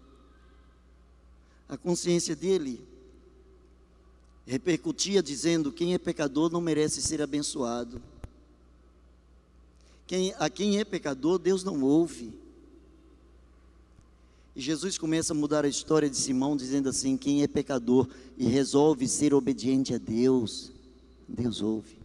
[1.68, 2.82] A consciência dele
[4.46, 8.02] repercutia dizendo: quem é pecador não merece ser abençoado.
[10.08, 12.32] Quem, a quem é pecador, Deus não ouve.
[14.56, 18.46] E Jesus começa a mudar a história de Simão, dizendo assim: quem é pecador e
[18.46, 20.72] resolve ser obediente a Deus,
[21.28, 21.98] Deus ouve.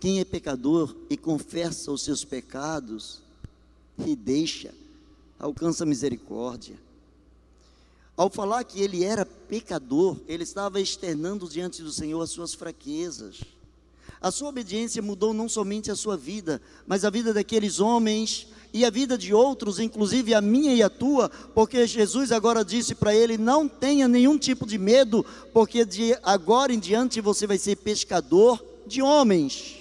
[0.00, 3.22] Quem é pecador e confessa os seus pecados
[4.04, 4.74] e deixa,
[5.38, 6.76] alcança misericórdia.
[8.16, 13.40] Ao falar que ele era pecador, ele estava externando diante do Senhor as suas fraquezas.
[14.20, 18.84] A sua obediência mudou não somente a sua vida, mas a vida daqueles homens e
[18.84, 23.14] a vida de outros, inclusive a minha e a tua, porque Jesus agora disse para
[23.14, 27.76] ele: não tenha nenhum tipo de medo, porque de agora em diante você vai ser
[27.76, 29.78] pescador de homens.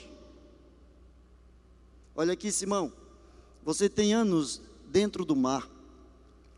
[2.16, 2.92] Olha aqui, Simão,
[3.64, 5.70] você tem anos dentro do mar.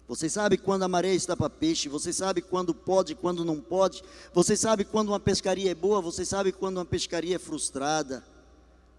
[0.07, 4.03] Você sabe quando a maré está para peixe, você sabe quando pode, quando não pode,
[4.33, 8.23] você sabe quando uma pescaria é boa, você sabe quando uma pescaria é frustrada.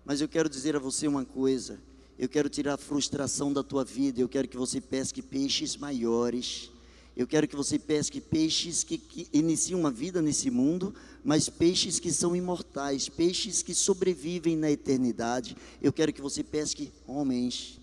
[0.05, 1.79] Mas eu quero dizer a você uma coisa:
[2.19, 6.71] eu quero tirar a frustração da tua vida, eu quero que você pesque peixes maiores.
[7.17, 10.93] Eu quero que você pesque peixes que, que iniciam uma vida nesse mundo,
[11.23, 15.57] mas peixes que são imortais, peixes que sobrevivem na eternidade.
[15.81, 17.79] Eu quero que você pesque homens.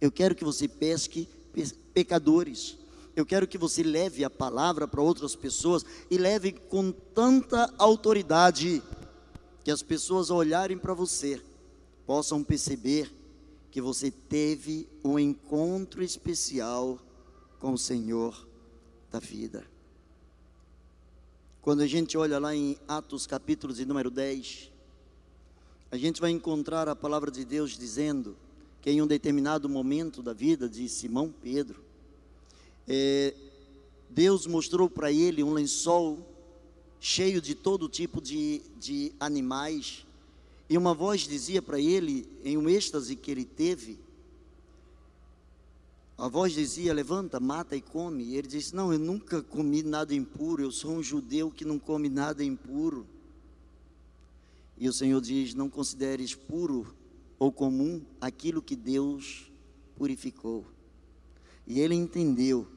[0.00, 1.28] Eu quero que você pesque
[1.94, 2.76] pecadores.
[3.14, 8.82] Eu quero que você leve a palavra para outras pessoas e leve com tanta autoridade
[9.62, 11.40] que as pessoas ao olharem para você
[12.06, 13.12] possam perceber
[13.70, 16.98] que você teve um encontro especial
[17.58, 18.46] com o Senhor
[19.10, 19.64] da vida.
[21.60, 24.70] Quando a gente olha lá em Atos capítulo de número 10,
[25.90, 28.36] a gente vai encontrar a palavra de Deus dizendo
[28.82, 31.80] que em um determinado momento da vida de Simão Pedro,
[32.88, 33.32] é,
[34.10, 36.18] Deus mostrou para ele um lençol
[37.00, 40.04] cheio de todo tipo de, de animais,
[40.68, 44.00] e uma voz dizia para ele, em um êxtase que ele teve,
[46.18, 48.24] a voz dizia: Levanta, mata e come.
[48.24, 51.78] E ele disse: Não, eu nunca comi nada impuro, eu sou um judeu que não
[51.78, 53.06] come nada impuro.
[54.78, 56.94] E o Senhor diz: Não consideres puro
[57.42, 59.50] ou comum aquilo que Deus
[59.96, 60.64] purificou.
[61.66, 62.68] E ele entendeu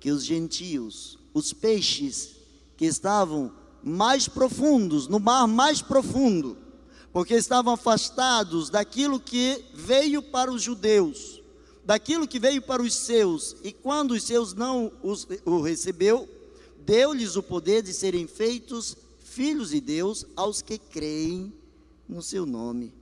[0.00, 2.34] que os gentios, os peixes
[2.78, 3.52] que estavam
[3.82, 6.56] mais profundos, no mar mais profundo,
[7.12, 11.42] porque estavam afastados daquilo que veio para os judeus,
[11.84, 16.26] daquilo que veio para os seus, e quando os seus não os, o recebeu,
[16.86, 21.52] deu-lhes o poder de serem feitos filhos de Deus aos que creem
[22.08, 22.94] no seu nome.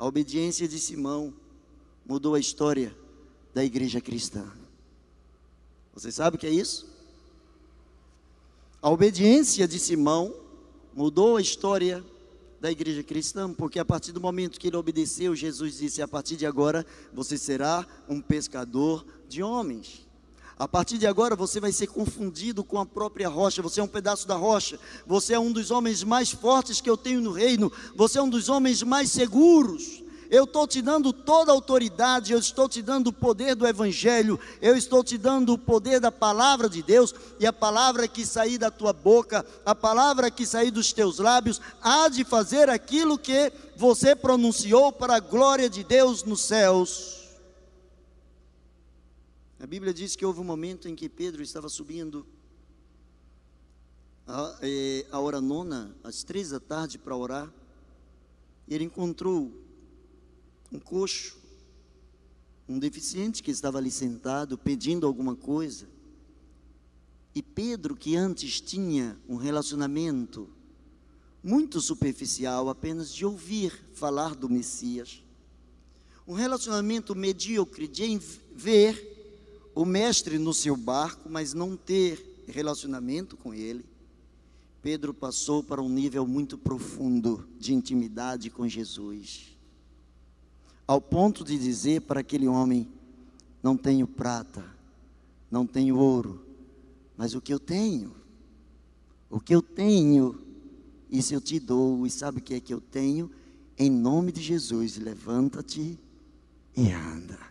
[0.00, 1.30] A obediência de Simão
[2.06, 2.96] mudou a história
[3.52, 4.50] da igreja cristã.
[5.92, 6.88] Você sabe o que é isso?
[8.80, 10.34] A obediência de Simão
[10.94, 12.02] mudou a história
[12.58, 16.36] da igreja cristã, porque a partir do momento que ele obedeceu, Jesus disse: a partir
[16.36, 20.08] de agora você será um pescador de homens.
[20.60, 23.62] A partir de agora você vai ser confundido com a própria rocha.
[23.62, 24.78] Você é um pedaço da rocha.
[25.06, 27.72] Você é um dos homens mais fortes que eu tenho no reino.
[27.96, 30.02] Você é um dos homens mais seguros.
[30.28, 34.38] Eu estou te dando toda a autoridade, eu estou te dando o poder do Evangelho,
[34.60, 38.56] eu estou te dando o poder da palavra de Deus, e a palavra que sair
[38.56, 43.50] da tua boca, a palavra que sair dos teus lábios, há de fazer aquilo que
[43.76, 47.19] você pronunciou para a glória de Deus nos céus.
[49.62, 52.26] A Bíblia diz que houve um momento em que Pedro estava subindo
[54.26, 57.52] a, é, a hora nona, às três da tarde, para orar,
[58.66, 59.52] e ele encontrou
[60.72, 61.36] um coxo,
[62.66, 65.86] um deficiente que estava ali sentado pedindo alguma coisa.
[67.34, 70.48] E Pedro, que antes tinha um relacionamento
[71.44, 75.22] muito superficial, apenas de ouvir falar do Messias,
[76.26, 78.18] um relacionamento medíocre de
[78.54, 79.09] ver
[79.74, 83.84] o mestre no seu barco, mas não ter relacionamento com ele,
[84.82, 89.56] Pedro passou para um nível muito profundo de intimidade com Jesus,
[90.86, 92.88] ao ponto de dizer para aquele homem:
[93.62, 94.64] Não tenho prata,
[95.50, 96.44] não tenho ouro,
[97.16, 98.14] mas o que eu tenho,
[99.28, 100.40] o que eu tenho,
[101.10, 103.30] isso eu te dou, e sabe o que é que eu tenho?
[103.76, 105.98] Em nome de Jesus, levanta-te
[106.76, 107.49] e anda.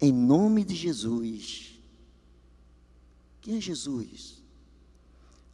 [0.00, 1.74] Em nome de Jesus.
[3.40, 4.40] Quem é Jesus?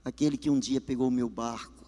[0.05, 1.85] Aquele que um dia pegou o meu barco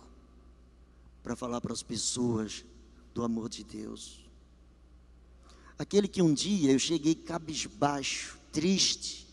[1.22, 2.64] para falar para as pessoas
[3.12, 4.24] do amor de Deus.
[5.78, 9.26] Aquele que um dia eu cheguei cabisbaixo, triste,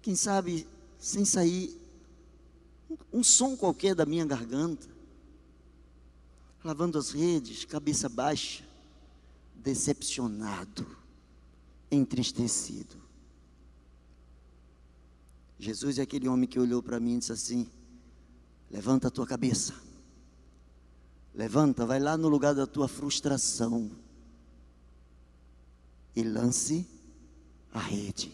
[0.00, 0.68] quem sabe
[1.00, 1.76] sem sair
[3.12, 4.88] um som qualquer da minha garganta,
[6.62, 8.64] lavando as redes, cabeça baixa,
[9.56, 10.86] decepcionado
[11.90, 12.96] entristecido.
[15.58, 17.68] Jesus é aquele homem que olhou para mim e disse assim:
[18.70, 19.74] Levanta a tua cabeça,
[21.34, 23.90] levanta, vai lá no lugar da tua frustração
[26.14, 26.86] e lance
[27.72, 28.32] a rede.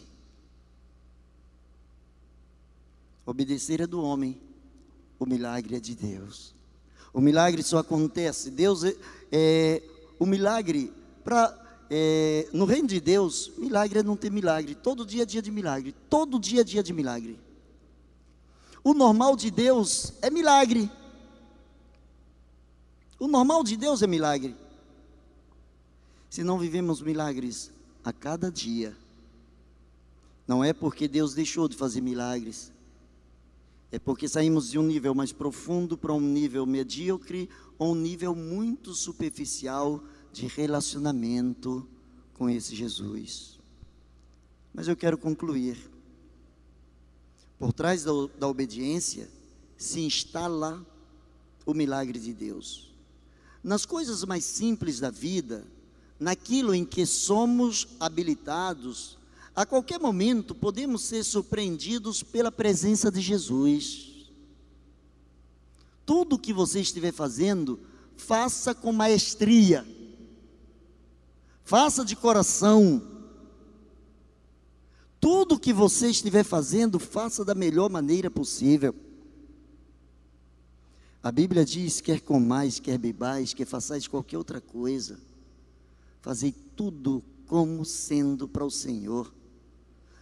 [3.25, 4.39] Obedecer é do homem,
[5.17, 6.53] o milagre é de Deus.
[7.13, 8.97] O milagre só acontece, Deus é,
[9.31, 9.83] é
[10.19, 10.91] o milagre
[11.23, 14.75] para é, no reino de Deus, milagre é não ter milagre.
[14.75, 15.93] Todo dia é dia de milagre.
[16.09, 17.39] Todo dia é dia de milagre.
[18.83, 20.89] O normal de Deus é milagre.
[23.19, 24.55] O normal de Deus é milagre.
[26.29, 27.71] se não vivemos milagres
[28.03, 28.97] a cada dia.
[30.47, 32.71] Não é porque Deus deixou de fazer milagres,
[33.91, 38.35] é porque saímos de um nível mais profundo para um nível medíocre ou um nível
[38.35, 40.03] muito superficial
[40.33, 41.87] de relacionamento
[42.33, 43.59] com esse Jesus.
[44.73, 45.77] Mas eu quero concluir.
[47.59, 49.29] Por trás da, da obediência
[49.77, 50.85] se instala
[51.65, 52.91] o milagre de Deus.
[53.63, 55.65] Nas coisas mais simples da vida,
[56.19, 59.17] naquilo em que somos habilitados,
[59.55, 64.31] a qualquer momento podemos ser surpreendidos pela presença de Jesus.
[66.05, 67.79] Tudo que você estiver fazendo,
[68.17, 69.85] faça com maestria,
[71.63, 73.01] faça de coração.
[75.19, 78.93] Tudo que você estiver fazendo, faça da melhor maneira possível.
[81.21, 85.17] A Bíblia diz: quer comais, quer bebais, quer façais qualquer outra coisa,
[86.21, 89.33] fazei tudo como sendo para o Senhor.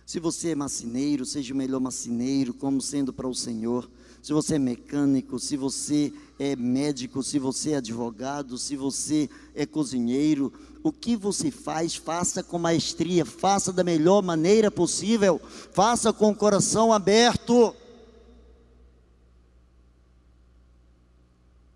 [0.06, 3.90] Se você é macineiro, seja o melhor macineiro, como sendo para o Senhor.
[4.22, 9.66] Se você é mecânico, se você é médico, se você é advogado, se você é
[9.66, 10.54] cozinheiro,
[10.84, 15.40] o que você faz, faça com maestria, faça da melhor maneira possível,
[15.72, 17.76] faça com o coração aberto.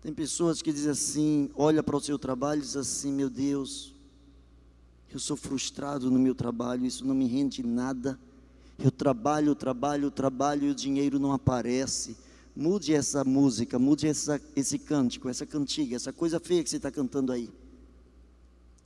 [0.00, 3.92] Tem pessoas que dizem assim, olha para o seu trabalho e diz assim, meu Deus,
[5.12, 8.16] eu sou frustrado no meu trabalho, isso não me rende nada.
[8.78, 12.16] Eu trabalho, trabalho, trabalho e o dinheiro não aparece.
[12.56, 16.90] Mude essa música, mude essa, esse cântico, essa cantiga, essa coisa feia que você está
[16.90, 17.50] cantando aí.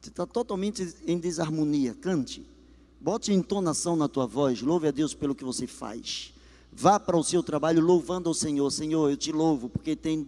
[0.01, 1.95] Você está totalmente em desarmonia.
[1.95, 2.45] Cante.
[3.01, 4.61] Bote entonação na tua voz.
[4.61, 6.33] Louve a Deus pelo que você faz.
[6.73, 8.69] Vá para o seu trabalho louvando ao Senhor.
[8.71, 10.27] Senhor, eu te louvo, porque tem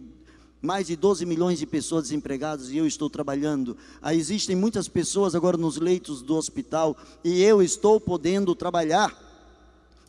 [0.61, 3.75] mais de 12 milhões de pessoas desempregadas e eu estou trabalhando.
[4.01, 9.22] Aí existem muitas pessoas agora nos leitos do hospital e eu estou podendo trabalhar.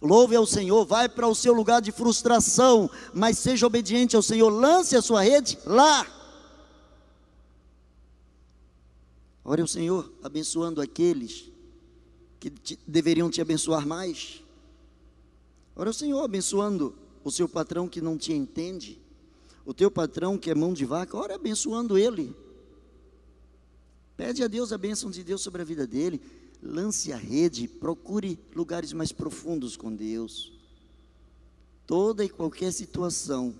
[0.04, 4.50] Louve ao Senhor, vai para o seu lugar de frustração, mas seja obediente ao Senhor,
[4.50, 6.06] lance a sua rede lá.
[9.42, 11.50] Ore ao Senhor, abençoando aqueles
[12.38, 14.42] que te, deveriam te abençoar mais.
[15.74, 16.94] Ore ao Senhor, abençoando
[17.24, 19.02] o seu patrão que não te entende
[19.64, 22.34] o teu patrão que é mão de vaca, ora abençoando ele.
[24.16, 26.20] Pede a Deus a bênção de Deus sobre a vida dele.
[26.64, 30.50] Lance a rede, procure lugares mais profundos com Deus.
[31.86, 33.54] Toda e qualquer situação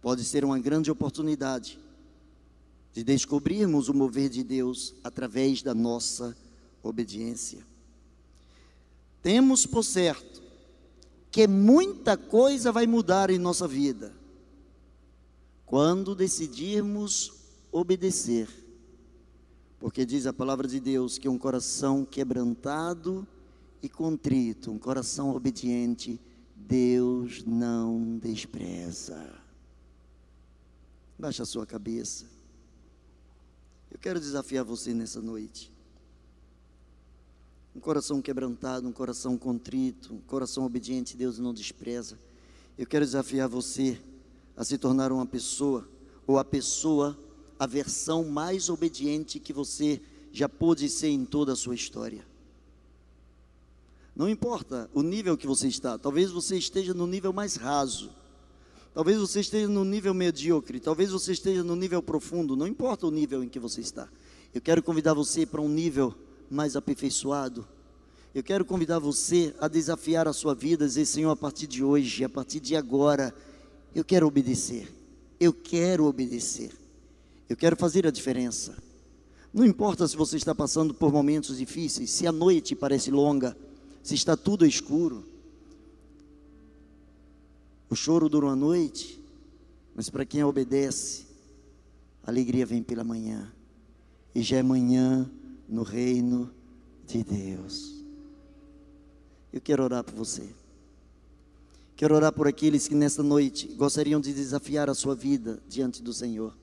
[0.00, 1.78] pode ser uma grande oportunidade
[2.94, 6.34] de descobrirmos o mover de Deus através da nossa
[6.82, 7.64] obediência.
[9.22, 10.42] Temos por certo
[11.30, 14.14] que muita coisa vai mudar em nossa vida
[15.66, 17.32] quando decidirmos
[17.70, 18.61] obedecer.
[19.82, 23.26] Porque diz a palavra de Deus que um coração quebrantado
[23.82, 26.20] e contrito, um coração obediente,
[26.54, 29.34] Deus não despreza.
[31.18, 32.26] Baixa a sua cabeça.
[33.90, 35.72] Eu quero desafiar você nessa noite.
[37.74, 42.16] Um coração quebrantado, um coração contrito, um coração obediente, Deus não despreza.
[42.78, 44.00] Eu quero desafiar você
[44.56, 45.88] a se tornar uma pessoa,
[46.24, 47.18] ou a pessoa,
[47.62, 50.00] a versão mais obediente que você
[50.32, 52.26] já pôde ser em toda a sua história.
[54.16, 58.10] Não importa o nível que você está, talvez você esteja no nível mais raso,
[58.92, 63.12] talvez você esteja no nível medíocre, talvez você esteja no nível profundo, não importa o
[63.12, 64.08] nível em que você está.
[64.52, 66.12] Eu quero convidar você para um nível
[66.50, 67.64] mais aperfeiçoado.
[68.34, 72.24] Eu quero convidar você a desafiar a sua vida, dizer, Senhor, a partir de hoje,
[72.24, 73.32] a partir de agora,
[73.94, 74.92] eu quero obedecer.
[75.38, 76.81] Eu quero obedecer.
[77.52, 78.74] Eu quero fazer a diferença.
[79.52, 83.54] Não importa se você está passando por momentos difíceis, se a noite parece longa,
[84.02, 85.22] se está tudo escuro.
[87.90, 89.22] O choro dura uma noite,
[89.94, 91.26] mas para quem obedece,
[92.24, 93.52] a alegria vem pela manhã.
[94.34, 95.30] E já é manhã
[95.68, 96.50] no reino
[97.06, 98.02] de Deus.
[99.52, 100.48] Eu quero orar por você.
[101.96, 106.14] Quero orar por aqueles que nesta noite gostariam de desafiar a sua vida diante do
[106.14, 106.61] Senhor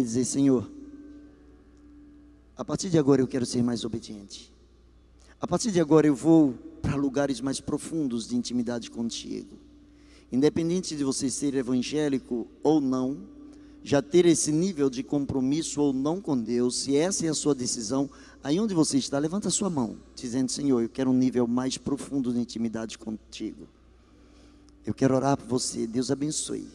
[0.00, 0.70] e dizer: Senhor,
[2.56, 4.52] a partir de agora eu quero ser mais obediente.
[5.40, 9.56] A partir de agora eu vou para lugares mais profundos de intimidade contigo.
[10.30, 13.18] Independente de você ser evangélico ou não,
[13.82, 17.54] já ter esse nível de compromisso ou não com Deus, se essa é a sua
[17.54, 18.10] decisão,
[18.44, 21.78] aí onde você está, levanta a sua mão, dizendo: Senhor, eu quero um nível mais
[21.78, 23.66] profundo de intimidade contigo.
[24.84, 25.86] Eu quero orar por você.
[25.86, 26.66] Deus abençoe.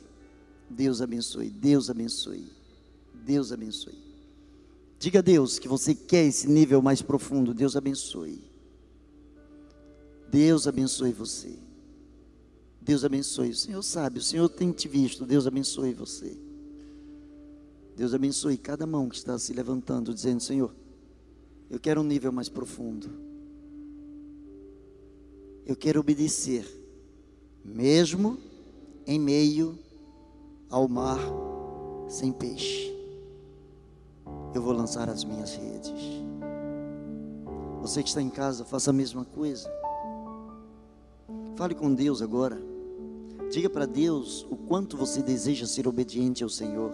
[0.70, 1.50] Deus abençoe.
[1.50, 2.46] Deus abençoe.
[3.26, 3.98] Deus abençoe.
[5.00, 7.54] Diga a Deus que você quer esse nível mais profundo.
[7.54, 8.40] Deus abençoe.
[10.30, 11.58] Deus abençoe você.
[12.80, 13.50] Deus abençoe.
[13.50, 15.26] O Senhor sabe, o Senhor tem te visto.
[15.26, 16.38] Deus abençoe você.
[17.96, 20.74] Deus abençoe cada mão que está se levantando, dizendo: Senhor,
[21.70, 23.10] eu quero um nível mais profundo.
[25.66, 26.64] Eu quero obedecer,
[27.64, 28.38] mesmo
[29.08, 29.80] em meio
[30.70, 31.20] ao mar
[32.08, 32.95] sem peixe.
[34.56, 35.92] Eu vou lançar as minhas redes.
[37.82, 39.70] Você que está em casa, faça a mesma coisa.
[41.58, 42.58] Fale com Deus agora.
[43.52, 46.94] Diga para Deus o quanto você deseja ser obediente ao Senhor.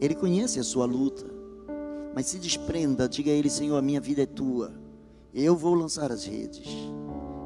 [0.00, 1.26] Ele conhece a sua luta,
[2.14, 4.72] mas se desprenda, diga a Ele: Senhor, a minha vida é tua.
[5.34, 6.68] Eu vou lançar as redes,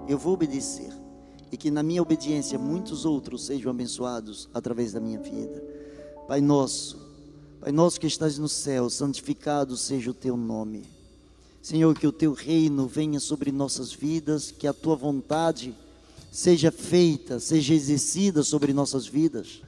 [0.07, 0.93] eu vou obedecer,
[1.51, 5.65] e que na minha obediência muitos outros sejam abençoados através da minha vida.
[6.29, 7.12] Pai nosso,
[7.63, 10.83] Pai nosso que estás no céu, santificado seja o teu nome.
[11.63, 15.73] Senhor, que o teu reino venha sobre nossas vidas, que a tua vontade
[16.33, 19.63] seja feita, seja exercida sobre nossas vidas.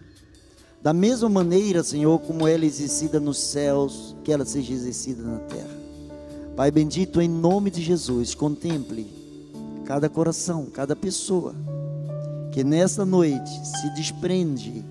[0.83, 5.39] Da mesma maneira, Senhor, como ela é exercida nos céus, que ela seja exercida na
[5.39, 5.79] terra.
[6.57, 9.07] Pai bendito, em nome de Jesus, contemple
[9.85, 11.55] cada coração, cada pessoa
[12.51, 14.85] que nesta noite se desprende,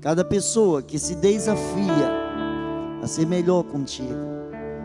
[0.00, 2.19] cada pessoa que se desafia
[3.10, 4.40] ser melhor contigo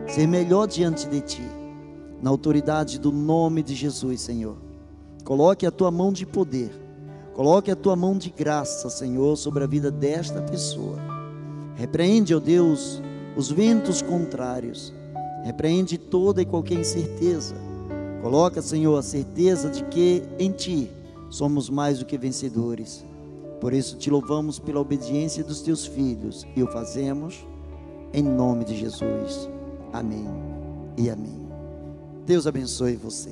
[0.07, 1.43] ser melhor diante de Ti,
[2.21, 4.55] na autoridade do nome de Jesus, Senhor.
[5.23, 6.71] Coloque a Tua mão de poder,
[7.33, 10.97] coloque a Tua mão de graça, Senhor, sobre a vida desta pessoa.
[11.75, 13.01] Repreende, ó Deus,
[13.35, 14.93] os ventos contrários,
[15.43, 17.55] repreende toda e qualquer incerteza.
[18.21, 20.89] Coloca, Senhor, a certeza de que em Ti
[21.29, 23.03] somos mais do que vencedores.
[23.59, 27.45] Por isso te louvamos pela obediência dos teus filhos e o fazemos
[28.13, 29.49] em nome de Jesus.
[29.93, 30.27] Amém
[30.97, 31.45] e amém.
[32.25, 33.31] Deus abençoe você.